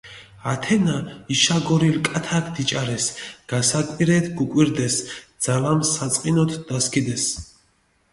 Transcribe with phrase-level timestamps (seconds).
[0.51, 0.93] ათენა
[1.33, 3.05] იშაგორილი კათაქ დიჭარეს,
[3.53, 4.95] გასაკვირეთი გუკვირდეს,
[5.47, 7.27] ძალამი საწყინოთ დასქიდეს.